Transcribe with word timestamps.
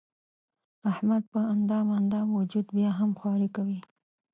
احمد 0.91 1.23
په 1.31 1.39
اندام 1.53 1.87
اندام 1.99 2.27
وجود 2.39 2.65
بیا 2.75 2.91
هم 2.99 3.11
خواري 3.19 3.49
کوي. 3.55 3.79